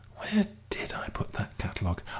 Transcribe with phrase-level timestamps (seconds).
[0.15, 2.01] Where did I put that catalogue?...